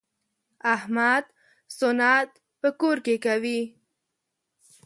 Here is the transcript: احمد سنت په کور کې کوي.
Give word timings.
احمد 0.75 1.23
سنت 1.77 2.29
په 2.61 2.69
کور 2.79 2.97
کې 3.05 3.15
کوي. 3.25 3.59